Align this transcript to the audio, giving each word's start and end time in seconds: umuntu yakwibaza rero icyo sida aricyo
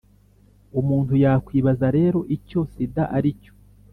umuntu 0.79 1.13
yakwibaza 1.23 1.87
rero 1.97 2.19
icyo 2.35 2.59
sida 2.71 3.03
aricyo 3.17 3.53